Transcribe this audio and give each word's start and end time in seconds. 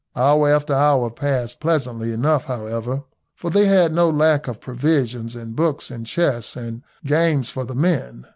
Hour 0.15 0.49
after 0.49 0.73
hour 0.73 1.11
passed 1.11 1.59
pleasantly 1.59 2.11
enough, 2.11 2.45
however, 2.45 3.03
for 3.35 3.51
they 3.51 3.67
had 3.67 3.93
no 3.93 4.09
lack 4.09 4.47
of 4.47 4.59
provisions, 4.59 5.35
and 5.35 5.55
books, 5.55 5.91
and 5.91 6.07
chess, 6.07 6.55
and 6.55 6.81
games 7.05 7.51
for 7.51 7.65
the 7.65 7.75
men. 7.75 8.25